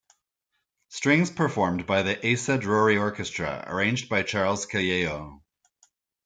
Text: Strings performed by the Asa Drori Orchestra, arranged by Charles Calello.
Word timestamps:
Strings 0.89 1.29
performed 1.29 1.85
by 1.85 2.01
the 2.01 2.17
Asa 2.17 2.57
Drori 2.57 2.97
Orchestra, 2.99 3.63
arranged 3.67 4.09
by 4.09 4.23
Charles 4.23 4.65
Calello. 4.65 5.43